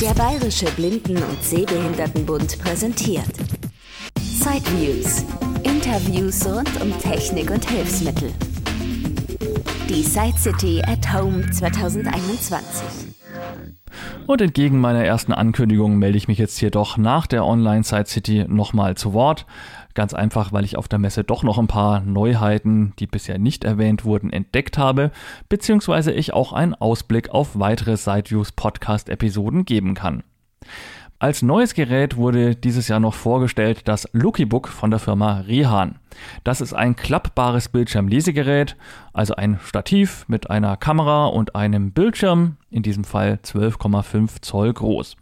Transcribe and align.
Der 0.00 0.12
Bayerische 0.12 0.66
Blinden- 0.72 1.22
und 1.22 1.42
Sehbehindertenbund 1.42 2.58
präsentiert 2.58 3.24
Sideviews. 4.20 5.24
Interviews 5.62 6.44
rund 6.44 6.80
um 6.82 6.92
Technik 7.00 7.50
und 7.50 7.68
Hilfsmittel. 7.68 8.30
Die 9.88 10.02
Side 10.02 10.36
City 10.38 10.82
at 10.82 11.10
Home 11.14 11.50
2021. 11.50 13.15
Und 14.26 14.40
entgegen 14.40 14.80
meiner 14.80 15.04
ersten 15.04 15.32
Ankündigung 15.32 15.98
melde 15.98 16.18
ich 16.18 16.26
mich 16.26 16.38
jetzt 16.38 16.58
hier 16.58 16.72
doch 16.72 16.96
nach 16.96 17.28
der 17.28 17.44
Online 17.44 17.84
Side 17.84 18.06
City 18.06 18.44
nochmal 18.48 18.96
zu 18.96 19.12
Wort. 19.12 19.46
Ganz 19.94 20.14
einfach, 20.14 20.52
weil 20.52 20.64
ich 20.64 20.76
auf 20.76 20.88
der 20.88 20.98
Messe 20.98 21.22
doch 21.22 21.44
noch 21.44 21.58
ein 21.58 21.68
paar 21.68 22.00
Neuheiten, 22.00 22.92
die 22.98 23.06
bisher 23.06 23.38
nicht 23.38 23.62
erwähnt 23.62 24.04
wurden, 24.04 24.30
entdeckt 24.30 24.78
habe, 24.78 25.12
beziehungsweise 25.48 26.12
ich 26.12 26.34
auch 26.34 26.52
einen 26.52 26.74
Ausblick 26.74 27.30
auf 27.30 27.58
weitere 27.58 27.96
Sideviews 27.96 28.50
Podcast 28.50 29.08
Episoden 29.08 29.64
geben 29.64 29.94
kann. 29.94 30.24
Als 31.18 31.40
neues 31.40 31.72
Gerät 31.72 32.18
wurde 32.18 32.54
dieses 32.54 32.88
Jahr 32.88 33.00
noch 33.00 33.14
vorgestellt 33.14 33.88
das 33.88 34.06
Lookybook 34.12 34.68
von 34.68 34.90
der 34.90 35.00
Firma 35.00 35.40
Rehan. 35.40 35.98
Das 36.44 36.60
ist 36.60 36.74
ein 36.74 36.94
klappbares 36.94 37.70
Bildschirmlesegerät, 37.70 38.76
also 39.14 39.34
ein 39.34 39.58
Stativ 39.64 40.26
mit 40.28 40.50
einer 40.50 40.76
Kamera 40.76 41.28
und 41.28 41.56
einem 41.56 41.92
Bildschirm, 41.92 42.58
in 42.70 42.82
diesem 42.82 43.04
Fall 43.04 43.38
12,5 43.42 44.42
Zoll 44.42 44.74
groß. 44.74 45.16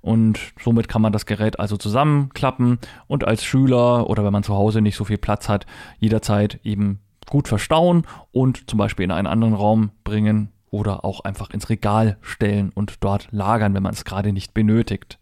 Und 0.00 0.38
somit 0.62 0.86
kann 0.86 1.02
man 1.02 1.12
das 1.12 1.26
Gerät 1.26 1.58
also 1.58 1.76
zusammenklappen 1.76 2.78
und 3.08 3.26
als 3.26 3.42
Schüler 3.44 4.08
oder 4.08 4.24
wenn 4.24 4.32
man 4.32 4.44
zu 4.44 4.54
Hause 4.54 4.80
nicht 4.80 4.94
so 4.94 5.04
viel 5.04 5.18
Platz 5.18 5.48
hat, 5.48 5.66
jederzeit 5.98 6.60
eben 6.62 7.00
gut 7.28 7.48
verstauen 7.48 8.06
und 8.30 8.70
zum 8.70 8.78
Beispiel 8.78 9.04
in 9.04 9.10
einen 9.10 9.26
anderen 9.26 9.54
Raum 9.54 9.90
bringen 10.04 10.52
oder 10.70 11.04
auch 11.04 11.20
einfach 11.20 11.50
ins 11.50 11.68
Regal 11.68 12.16
stellen 12.22 12.70
und 12.74 13.02
dort 13.04 13.28
lagern, 13.30 13.74
wenn 13.74 13.82
man 13.82 13.92
es 13.92 14.04
gerade 14.04 14.32
nicht 14.32 14.54
benötigt. 14.54 15.18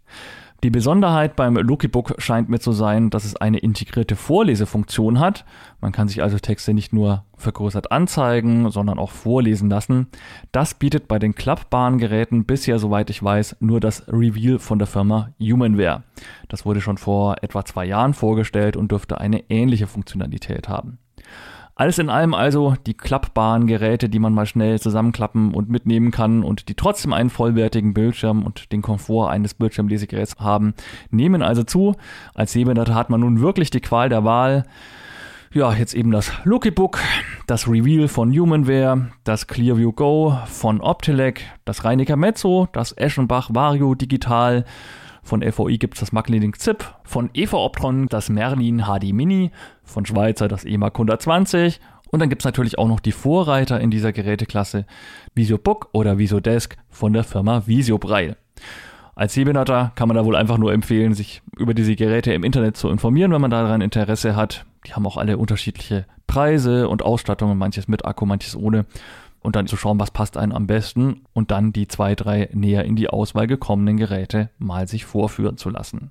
Die 0.64 0.70
Besonderheit 0.70 1.36
beim 1.36 1.54
Lookbook 1.56 2.16
scheint 2.18 2.48
mir 2.48 2.58
zu 2.58 2.72
sein, 2.72 3.10
dass 3.10 3.24
es 3.24 3.36
eine 3.36 3.58
integrierte 3.58 4.16
Vorlesefunktion 4.16 5.20
hat. 5.20 5.44
Man 5.80 5.92
kann 5.92 6.08
sich 6.08 6.20
also 6.20 6.36
Texte 6.40 6.74
nicht 6.74 6.92
nur 6.92 7.24
vergrößert 7.36 7.92
anzeigen, 7.92 8.68
sondern 8.72 8.98
auch 8.98 9.12
vorlesen 9.12 9.70
lassen. 9.70 10.08
Das 10.50 10.74
bietet 10.74 11.06
bei 11.06 11.20
den 11.20 11.36
klappbaren 11.36 11.98
Geräten 11.98 12.44
bisher, 12.44 12.80
soweit 12.80 13.08
ich 13.08 13.22
weiß, 13.22 13.58
nur 13.60 13.78
das 13.78 14.08
Reveal 14.08 14.58
von 14.58 14.80
der 14.80 14.88
Firma 14.88 15.30
Humanware. 15.38 16.02
Das 16.48 16.66
wurde 16.66 16.80
schon 16.80 16.98
vor 16.98 17.36
etwa 17.40 17.64
zwei 17.64 17.84
Jahren 17.84 18.12
vorgestellt 18.12 18.76
und 18.76 18.90
dürfte 18.90 19.20
eine 19.20 19.48
ähnliche 19.50 19.86
Funktionalität 19.86 20.68
haben. 20.68 20.98
Alles 21.78 22.00
in 22.00 22.10
allem 22.10 22.34
also 22.34 22.74
die 22.88 22.94
klappbaren 22.94 23.68
Geräte, 23.68 24.08
die 24.08 24.18
man 24.18 24.34
mal 24.34 24.46
schnell 24.46 24.80
zusammenklappen 24.80 25.54
und 25.54 25.68
mitnehmen 25.68 26.10
kann 26.10 26.42
und 26.42 26.68
die 26.68 26.74
trotzdem 26.74 27.12
einen 27.12 27.30
vollwertigen 27.30 27.94
Bildschirm 27.94 28.42
und 28.42 28.72
den 28.72 28.82
Komfort 28.82 29.30
eines 29.30 29.54
Bildschirmlesegeräts 29.54 30.34
haben, 30.40 30.74
nehmen 31.12 31.40
also 31.40 31.62
zu. 31.62 31.94
Als 32.34 32.52
Sehbehinderter 32.52 32.96
hat 32.96 33.10
man 33.10 33.20
nun 33.20 33.40
wirklich 33.40 33.70
die 33.70 33.78
Qual 33.78 34.08
der 34.08 34.24
Wahl. 34.24 34.64
Ja, 35.52 35.72
jetzt 35.72 35.94
eben 35.94 36.10
das 36.10 36.32
Lookybook, 36.42 36.98
das 37.46 37.68
Reveal 37.68 38.08
von 38.08 38.36
Humanware, 38.36 39.12
das 39.22 39.46
Clearview 39.46 39.92
Go 39.92 40.36
von 40.46 40.80
Optelec, 40.80 41.44
das 41.64 41.84
Reinecker 41.84 42.16
Mezzo, 42.16 42.68
das 42.72 42.92
Eschenbach 42.96 43.50
Vario 43.54 43.94
Digital, 43.94 44.64
von 45.28 45.42
FOI 45.42 45.76
gibt 45.76 45.94
es 45.94 46.00
das 46.00 46.12
Maglink 46.12 46.58
ZIP, 46.58 46.84
von 47.04 47.30
EVA 47.34 47.58
Optron 47.58 48.08
das 48.08 48.30
Merlin 48.30 48.84
HD 48.84 49.12
Mini, 49.12 49.50
von 49.84 50.06
Schweizer 50.06 50.48
das 50.48 50.64
EMAG 50.64 50.94
120 50.94 51.80
und 52.10 52.20
dann 52.20 52.30
gibt 52.30 52.42
es 52.42 52.46
natürlich 52.46 52.78
auch 52.78 52.88
noch 52.88 53.00
die 53.00 53.12
Vorreiter 53.12 53.78
in 53.78 53.90
dieser 53.90 54.12
Geräteklasse, 54.12 54.86
VisioBook 55.34 55.90
oder 55.92 56.18
VisioDesk 56.18 56.76
von 56.88 57.12
der 57.12 57.24
Firma 57.24 57.66
VisioBraille. 57.66 58.36
Als 59.14 59.34
Sehbehinderter 59.34 59.92
kann 59.96 60.08
man 60.08 60.16
da 60.16 60.24
wohl 60.24 60.36
einfach 60.36 60.58
nur 60.58 60.72
empfehlen, 60.72 61.12
sich 61.12 61.42
über 61.58 61.74
diese 61.74 61.94
Geräte 61.94 62.32
im 62.32 62.44
Internet 62.44 62.76
zu 62.76 62.88
informieren, 62.88 63.32
wenn 63.32 63.40
man 63.40 63.50
daran 63.50 63.80
Interesse 63.80 64.34
hat. 64.34 64.64
Die 64.86 64.94
haben 64.94 65.06
auch 65.06 65.16
alle 65.16 65.36
unterschiedliche 65.36 66.06
Preise 66.26 66.88
und 66.88 67.02
Ausstattungen, 67.02 67.58
manches 67.58 67.88
mit 67.88 68.04
Akku, 68.04 68.26
manches 68.26 68.56
ohne 68.56 68.86
und 69.48 69.56
dann 69.56 69.66
zu 69.66 69.78
schauen, 69.78 69.98
was 69.98 70.10
passt 70.10 70.36
einem 70.36 70.52
am 70.52 70.66
besten 70.66 71.22
und 71.32 71.50
dann 71.50 71.72
die 71.72 71.88
zwei, 71.88 72.14
drei 72.14 72.50
näher 72.52 72.84
in 72.84 72.96
die 72.96 73.08
Auswahl 73.08 73.46
gekommenen 73.46 73.96
Geräte 73.96 74.50
mal 74.58 74.86
sich 74.86 75.06
vorführen 75.06 75.56
zu 75.56 75.70
lassen. 75.70 76.10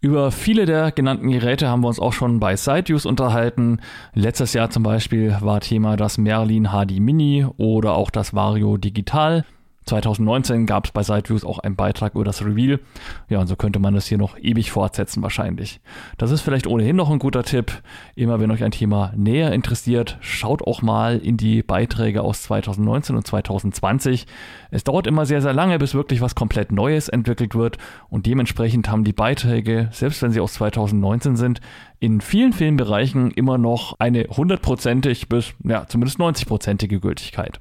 Über 0.00 0.30
viele 0.30 0.66
der 0.66 0.92
genannten 0.92 1.32
Geräte 1.32 1.66
haben 1.66 1.80
wir 1.80 1.88
uns 1.88 1.98
auch 1.98 2.12
schon 2.12 2.38
bei 2.38 2.54
SideViews 2.54 3.06
unterhalten. 3.06 3.80
Letztes 4.14 4.52
Jahr 4.52 4.70
zum 4.70 4.84
Beispiel 4.84 5.36
war 5.40 5.60
Thema 5.60 5.96
das 5.96 6.16
Merlin 6.16 6.68
HD 6.68 7.00
Mini 7.00 7.44
oder 7.56 7.94
auch 7.94 8.10
das 8.10 8.34
Vario 8.34 8.76
Digital. 8.76 9.44
2019 9.86 10.66
gab 10.66 10.84
es 10.84 10.92
bei 10.92 11.02
Sideviews 11.02 11.44
auch 11.44 11.58
einen 11.58 11.74
Beitrag 11.74 12.14
über 12.14 12.24
das 12.24 12.44
Reveal. 12.44 12.80
Ja, 13.28 13.40
und 13.40 13.46
so 13.46 13.56
könnte 13.56 13.78
man 13.78 13.94
das 13.94 14.06
hier 14.06 14.18
noch 14.18 14.38
ewig 14.38 14.70
fortsetzen 14.70 15.22
wahrscheinlich. 15.22 15.80
Das 16.18 16.30
ist 16.30 16.42
vielleicht 16.42 16.66
ohnehin 16.66 16.96
noch 16.96 17.10
ein 17.10 17.18
guter 17.18 17.42
Tipp. 17.42 17.82
Immer 18.14 18.40
wenn 18.40 18.50
euch 18.50 18.62
ein 18.62 18.70
Thema 18.70 19.12
näher 19.16 19.52
interessiert, 19.52 20.18
schaut 20.20 20.62
auch 20.62 20.82
mal 20.82 21.18
in 21.18 21.36
die 21.36 21.62
Beiträge 21.62 22.22
aus 22.22 22.42
2019 22.42 23.16
und 23.16 23.26
2020. 23.26 24.26
Es 24.70 24.84
dauert 24.84 25.06
immer 25.06 25.26
sehr, 25.26 25.42
sehr 25.42 25.54
lange, 25.54 25.78
bis 25.78 25.94
wirklich 25.94 26.20
was 26.20 26.34
komplett 26.34 26.72
Neues 26.72 27.08
entwickelt 27.08 27.54
wird 27.54 27.78
und 28.08 28.26
dementsprechend 28.26 28.90
haben 28.90 29.04
die 29.04 29.12
Beiträge, 29.12 29.88
selbst 29.92 30.22
wenn 30.22 30.30
sie 30.30 30.40
aus 30.40 30.54
2019 30.54 31.36
sind, 31.36 31.60
in 31.98 32.20
vielen, 32.20 32.52
vielen 32.52 32.76
Bereichen 32.76 33.30
immer 33.30 33.58
noch 33.58 33.96
eine 33.98 34.24
hundertprozentig 34.24 35.28
bis, 35.28 35.54
ja, 35.64 35.86
zumindest 35.86 36.18
90-prozentige 36.18 37.00
Gültigkeit. 37.00 37.60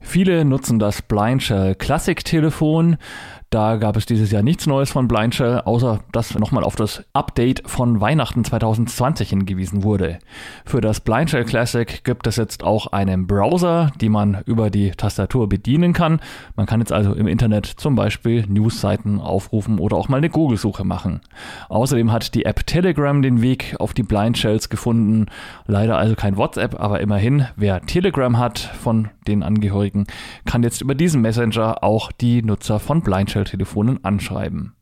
Viele 0.00 0.44
nutzen 0.44 0.78
das 0.78 1.02
Blind 1.02 1.42
Shell 1.42 1.74
Classic 1.74 2.22
Telefon. 2.24 2.96
Da 3.54 3.76
gab 3.76 3.96
es 3.96 4.04
dieses 4.04 4.32
Jahr 4.32 4.42
nichts 4.42 4.66
Neues 4.66 4.90
von 4.90 5.06
Blind 5.06 5.32
Shell, 5.32 5.60
außer 5.60 6.00
dass 6.10 6.36
nochmal 6.36 6.64
auf 6.64 6.74
das 6.74 7.04
Update 7.12 7.62
von 7.66 8.00
Weihnachten 8.00 8.42
2020 8.42 9.28
hingewiesen 9.28 9.84
wurde. 9.84 10.18
Für 10.64 10.80
das 10.80 10.98
Blind 10.98 11.30
Shell 11.30 11.44
Classic 11.44 12.02
gibt 12.02 12.26
es 12.26 12.34
jetzt 12.34 12.64
auch 12.64 12.88
einen 12.88 13.28
Browser, 13.28 13.92
die 14.00 14.08
man 14.08 14.42
über 14.46 14.70
die 14.70 14.90
Tastatur 14.90 15.48
bedienen 15.48 15.92
kann. 15.92 16.18
Man 16.56 16.66
kann 16.66 16.80
jetzt 16.80 16.90
also 16.90 17.14
im 17.14 17.28
Internet 17.28 17.66
zum 17.66 17.94
Beispiel 17.94 18.44
Newsseiten 18.48 19.20
aufrufen 19.20 19.78
oder 19.78 19.98
auch 19.98 20.08
mal 20.08 20.16
eine 20.16 20.30
Google-Suche 20.30 20.82
machen. 20.82 21.20
Außerdem 21.68 22.10
hat 22.10 22.34
die 22.34 22.46
App 22.46 22.66
Telegram 22.66 23.22
den 23.22 23.40
Weg 23.40 23.76
auf 23.78 23.94
die 23.94 24.02
Blind 24.02 24.36
Shells 24.36 24.68
gefunden. 24.68 25.26
Leider 25.68 25.96
also 25.96 26.16
kein 26.16 26.36
WhatsApp, 26.36 26.80
aber 26.80 26.98
immerhin, 26.98 27.46
wer 27.54 27.80
Telegram 27.82 28.36
hat 28.36 28.58
von 28.58 29.10
den 29.28 29.44
Angehörigen, 29.44 30.06
kann 30.44 30.64
jetzt 30.64 30.82
über 30.82 30.96
diesen 30.96 31.20
Messenger 31.22 31.84
auch 31.84 32.10
die 32.10 32.42
Nutzer 32.42 32.80
von 32.80 33.00
Blind 33.00 33.30
Shell 33.30 33.43
Telefonen 33.44 34.04
anschreiben. 34.04 34.74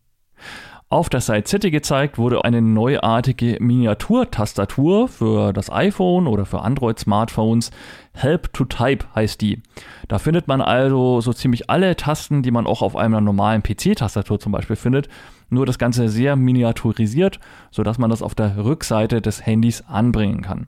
Auf 0.93 1.09
der 1.09 1.23
Side 1.23 1.45
City 1.47 1.71
gezeigt 1.71 2.19
wurde 2.19 2.45
eine 2.45 2.61
neuartige 2.61 3.56
Miniaturtastatur 3.61 5.09
für 5.09 5.55
das 5.55 5.73
iPhone 5.73 6.27
oder 6.27 6.45
für 6.45 6.61
Android-Smartphones. 6.61 7.71
Help 8.12 8.53
to 8.53 8.67
Type 8.67 9.06
heißt 9.15 9.41
die. 9.41 9.62
Da 10.09 10.19
findet 10.19 10.49
man 10.49 10.61
also 10.61 11.23
so 11.23 11.33
ziemlich 11.33 11.71
alle 11.71 11.97
Tasten, 11.97 12.43
die 12.43 12.50
man 12.50 12.67
auch 12.67 12.83
auf 12.83 12.95
einer 12.95 13.23
normalen 13.23 13.62
PC-Tastatur 13.62 14.39
zum 14.39 14.53
Beispiel 14.53 14.77
findet. 14.77 15.09
Nur 15.49 15.65
das 15.65 15.79
Ganze 15.79 16.11
sehr 16.11 16.37
miniaturisiert, 16.37 17.41
sodass 17.71 17.97
man 17.97 18.11
das 18.11 18.21
auf 18.21 18.34
der 18.34 18.62
Rückseite 18.62 19.23
des 19.23 19.47
Handys 19.47 19.83
anbringen 19.89 20.43
kann. 20.43 20.67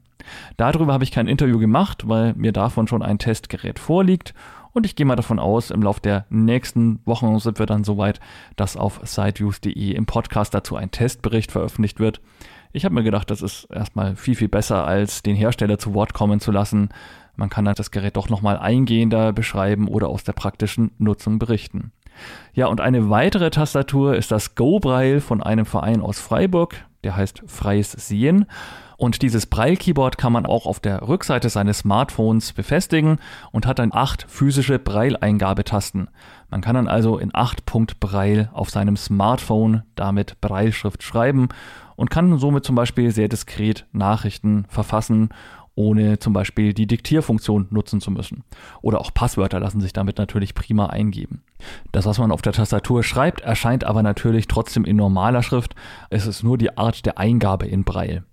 Darüber 0.57 0.95
habe 0.95 1.05
ich 1.05 1.13
kein 1.13 1.27
Interview 1.27 1.59
gemacht, 1.59 2.09
weil 2.09 2.33
mir 2.33 2.53
davon 2.53 2.87
schon 2.89 3.03
ein 3.03 3.19
Testgerät 3.19 3.79
vorliegt 3.79 4.33
und 4.75 4.85
ich 4.85 4.97
gehe 4.97 5.07
mal 5.07 5.17
davon 5.17 5.39
aus, 5.39 5.71
im 5.71 5.83
Laufe 5.83 6.01
der 6.01 6.27
nächsten 6.29 7.01
Wochen 7.07 7.39
sind 7.39 7.59
wir 7.59 7.67
dann 7.67 7.85
soweit, 7.85 8.21
dass 8.57 8.77
auf 8.77 9.01
siteviews.de 9.03 9.93
im 9.93 10.05
Podcast 10.05 10.53
dazu 10.53 10.77
ein 10.77 10.91
Testbericht 10.91 11.53
veröffentlicht 11.53 12.01
wird. 12.01 12.21
Ich 12.73 12.85
habe 12.85 12.95
mir 12.95 13.05
gedacht, 13.05 13.31
das 13.31 13.41
ist 13.41 13.69
erstmal 13.71 14.17
viel, 14.17 14.35
viel 14.35 14.49
besser, 14.49 14.85
als 14.85 15.23
den 15.23 15.37
Hersteller 15.37 15.79
zu 15.79 15.95
Wort 15.95 16.13
kommen 16.13 16.41
zu 16.41 16.51
lassen. 16.51 16.89
Man 17.37 17.49
kann 17.49 17.65
dann 17.65 17.77
das 17.77 17.93
Gerät 17.93 18.17
doch 18.17 18.29
nochmal 18.29 18.59
eingehender 18.59 19.33
beschreiben 19.33 19.87
oder 19.87 20.09
aus 20.09 20.25
der 20.25 20.33
praktischen 20.33 20.91
Nutzung 20.99 21.39
berichten. 21.39 21.93
Ja, 22.53 22.67
und 22.67 22.81
eine 22.81 23.11
weitere 23.11 23.51
Tastatur 23.51 24.17
ist 24.17 24.33
das 24.33 24.57
Go-Braille 24.57 25.21
von 25.21 25.43
einem 25.43 25.67
Verein 25.67 26.01
aus 26.01 26.19
Freiburg, 26.19 26.85
der 27.05 27.17
heißt 27.17 27.43
Freies 27.47 27.93
Sehen. 27.93 28.47
Und 28.97 29.23
dieses 29.23 29.47
Braille-Keyboard 29.47 30.19
kann 30.19 30.33
man 30.33 30.47
auch 30.47 30.67
auf 30.67 30.81
der 30.81 31.07
Rückseite 31.07 31.49
seines 31.49 31.79
Smartphones 31.79 32.53
befestigen 32.53 33.19
und 33.53 33.67
hat 33.67 33.79
dann 33.79 33.93
acht 33.93 34.27
physische 34.29 34.79
Braille-Eingabetasten. 34.79 36.09
Man 36.51 36.61
kann 36.61 36.75
dann 36.75 36.89
also 36.89 37.19
in 37.19 37.31
acht 37.33 37.67
Punkt 37.67 38.01
Braille 38.01 38.51
auf 38.53 38.71
seinem 38.71 38.97
Smartphone 38.97 39.83
damit 39.95 40.41
Braille-Schrift 40.41 41.03
schreiben 41.03 41.49
und 41.97 42.11
kann 42.11 42.39
somit 42.39 42.65
zum 42.65 42.77
Beispiel 42.77 43.11
sehr 43.11 43.29
diskret 43.29 43.87
Nachrichten 43.93 44.67
verfassen 44.69 45.31
ohne 45.77 46.19
zum 46.19 46.33
Beispiel 46.33 46.73
die 46.73 46.87
Diktierfunktion 46.87 47.67
nutzen 47.71 48.01
zu 48.01 48.11
müssen. 48.11 48.45
Oder 48.83 49.01
auch 49.01 49.13
Passwörter 49.13 49.61
lassen 49.61 49.81
sich 49.81 49.93
damit 49.93 50.19
natürlich 50.19 50.55
prima 50.55 50.87
eingeben. 50.87 51.43
Das, 51.93 52.07
was 52.07 52.19
man 52.19 52.31
auf 52.31 52.43
der 52.43 52.53
Tastatur 52.53 53.03
schreibt, 53.03 53.41
erscheint 53.41 53.85
aber 53.85 54.03
natürlich 54.03 54.47
trotzdem 54.47 54.85
in 54.85 54.97
normaler 54.97 55.43
Schrift. 55.43 55.75
Es 56.11 56.27
ist 56.27 56.43
nur 56.43 56.59
die 56.59 56.77
Art 56.77 57.07
der 57.07 57.19
Eingabe 57.19 57.67
in 57.67 57.85
Braille. 57.85 58.25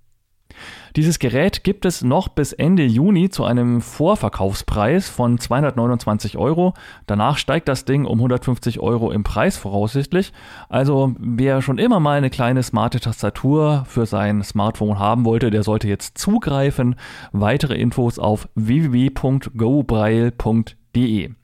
Dieses 0.95 1.19
Gerät 1.19 1.63
gibt 1.63 1.85
es 1.85 2.03
noch 2.03 2.27
bis 2.27 2.53
Ende 2.53 2.83
Juni 2.83 3.29
zu 3.29 3.45
einem 3.45 3.81
Vorverkaufspreis 3.81 5.09
von 5.09 5.37
229 5.37 6.37
Euro. 6.37 6.73
Danach 7.07 7.37
steigt 7.37 7.67
das 7.67 7.85
Ding 7.85 8.05
um 8.05 8.19
150 8.19 8.79
Euro 8.79 9.11
im 9.11 9.23
Preis 9.23 9.57
voraussichtlich. 9.57 10.33
Also 10.69 11.13
wer 11.17 11.61
schon 11.61 11.77
immer 11.77 11.99
mal 11.99 12.17
eine 12.17 12.29
kleine 12.29 12.63
smarte 12.63 12.99
Tastatur 12.99 13.83
für 13.87 14.05
sein 14.05 14.43
Smartphone 14.43 14.99
haben 14.99 15.25
wollte, 15.25 15.49
der 15.49 15.63
sollte 15.63 15.87
jetzt 15.87 16.17
zugreifen. 16.17 16.95
Weitere 17.31 17.75
Infos 17.75 18.19
auf 18.19 18.47
www.gobraille.de. 18.55 21.40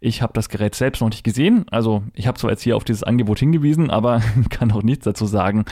Ich 0.00 0.22
habe 0.22 0.32
das 0.32 0.48
Gerät 0.48 0.74
selbst 0.74 1.00
noch 1.00 1.08
nicht 1.08 1.24
gesehen. 1.24 1.66
Also 1.70 2.02
ich 2.14 2.26
habe 2.26 2.38
zwar 2.38 2.50
jetzt 2.50 2.62
hier 2.62 2.76
auf 2.76 2.84
dieses 2.84 3.02
Angebot 3.02 3.38
hingewiesen, 3.38 3.90
aber 3.90 4.20
kann 4.50 4.72
auch 4.72 4.82
nichts 4.82 5.04
dazu 5.04 5.26
sagen, 5.26 5.64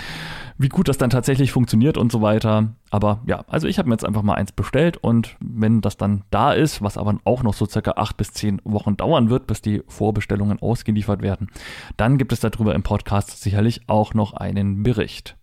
wie 0.58 0.68
gut 0.68 0.88
das 0.88 0.98
dann 0.98 1.10
tatsächlich 1.10 1.52
funktioniert 1.52 1.98
und 1.98 2.12
so 2.12 2.22
weiter. 2.22 2.74
Aber 2.90 3.20
ja, 3.26 3.44
also 3.48 3.66
ich 3.66 3.78
habe 3.78 3.88
mir 3.88 3.94
jetzt 3.94 4.04
einfach 4.04 4.22
mal 4.22 4.34
eins 4.34 4.52
bestellt 4.52 4.96
und 4.96 5.36
wenn 5.40 5.80
das 5.80 5.96
dann 5.96 6.24
da 6.30 6.52
ist, 6.52 6.82
was 6.82 6.96
aber 6.96 7.18
auch 7.24 7.42
noch 7.42 7.54
so 7.54 7.66
circa 7.66 7.92
acht 7.92 8.16
bis 8.16 8.32
zehn 8.32 8.60
Wochen 8.64 8.96
dauern 8.96 9.30
wird, 9.30 9.46
bis 9.46 9.62
die 9.62 9.82
Vorbestellungen 9.88 10.60
ausgeliefert 10.60 11.22
werden, 11.22 11.48
dann 11.96 12.18
gibt 12.18 12.32
es 12.32 12.40
darüber 12.40 12.74
im 12.74 12.82
Podcast 12.82 13.42
sicherlich 13.42 13.82
auch 13.88 14.14
noch 14.14 14.32
einen 14.32 14.82
Bericht. 14.82 15.36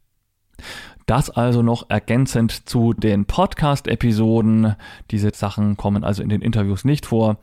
Das 1.06 1.30
also 1.30 1.62
noch 1.62 1.90
ergänzend 1.90 2.70
zu 2.70 2.94
den 2.94 3.26
Podcast-Episoden. 3.26 4.76
Diese 5.12 5.32
Sachen 5.34 5.78
kommen 5.78 6.04
also 6.04 6.24
in 6.24 6.30
den 6.30 6.42
Interviews 6.42 6.86
nicht 6.86 7.06
vor 7.06 7.38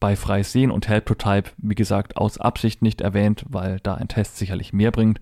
bei 0.00 0.14
Freies 0.14 0.52
Sehen 0.52 0.70
und 0.70 0.88
Help 0.88 1.06
to 1.06 1.14
Type, 1.14 1.50
wie 1.56 1.74
gesagt, 1.74 2.16
aus 2.16 2.38
Absicht 2.38 2.82
nicht 2.82 3.00
erwähnt, 3.00 3.44
weil 3.48 3.80
da 3.80 3.94
ein 3.94 4.08
Test 4.08 4.36
sicherlich 4.36 4.72
mehr 4.72 4.92
bringt. 4.92 5.20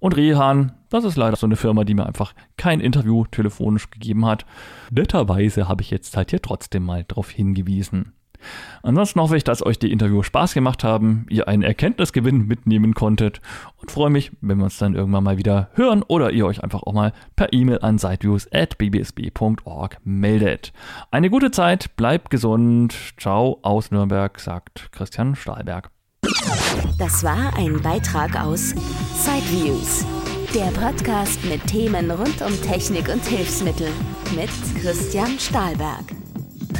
Und 0.00 0.16
Rehan, 0.16 0.72
das 0.90 1.04
ist 1.04 1.16
leider 1.16 1.36
so 1.36 1.46
eine 1.46 1.56
Firma, 1.56 1.84
die 1.84 1.94
mir 1.94 2.06
einfach 2.06 2.34
kein 2.56 2.80
Interview 2.80 3.24
telefonisch 3.24 3.90
gegeben 3.90 4.26
hat. 4.26 4.46
Netterweise 4.90 5.68
habe 5.68 5.82
ich 5.82 5.90
jetzt 5.90 6.16
halt 6.16 6.30
hier 6.30 6.42
trotzdem 6.42 6.84
mal 6.84 7.04
darauf 7.04 7.30
hingewiesen. 7.30 8.12
Ansonsten 8.82 9.20
hoffe 9.20 9.36
ich, 9.36 9.44
dass 9.44 9.64
euch 9.64 9.78
die 9.78 9.92
Interviews 9.92 10.26
Spaß 10.26 10.54
gemacht 10.54 10.84
haben, 10.84 11.26
ihr 11.28 11.48
einen 11.48 11.62
Erkenntnisgewinn 11.62 12.46
mitnehmen 12.46 12.94
konntet 12.94 13.40
und 13.76 13.90
freue 13.90 14.10
mich, 14.10 14.30
wenn 14.40 14.58
wir 14.58 14.64
uns 14.64 14.78
dann 14.78 14.94
irgendwann 14.94 15.24
mal 15.24 15.38
wieder 15.38 15.70
hören 15.74 16.02
oder 16.06 16.30
ihr 16.30 16.46
euch 16.46 16.62
einfach 16.62 16.82
auch 16.82 16.92
mal 16.92 17.12
per 17.36 17.52
E-Mail 17.52 17.80
an 17.80 17.98
siteviews.bbsb.org 17.98 19.98
meldet. 20.04 20.72
Eine 21.10 21.30
gute 21.30 21.50
Zeit, 21.50 21.96
bleibt 21.96 22.30
gesund. 22.30 22.94
Ciao 23.18 23.58
aus 23.62 23.90
Nürnberg, 23.90 24.38
sagt 24.38 24.90
Christian 24.92 25.34
Stahlberg. 25.34 25.90
Das 26.98 27.22
war 27.22 27.56
ein 27.56 27.80
Beitrag 27.80 28.40
aus 28.40 28.74
Sideviews, 29.14 30.04
der 30.54 30.70
Podcast 30.72 31.44
mit 31.44 31.64
Themen 31.66 32.10
rund 32.10 32.42
um 32.42 32.60
Technik 32.62 33.08
und 33.08 33.24
Hilfsmittel 33.24 33.88
mit 34.34 34.50
Christian 34.82 35.38
Stahlberg. 35.38 36.17